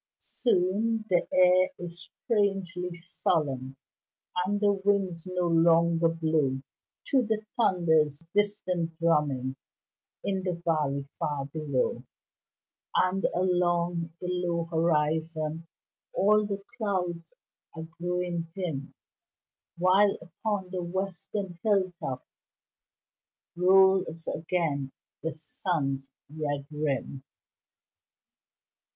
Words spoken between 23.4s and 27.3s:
Rolls again the sun's red rim.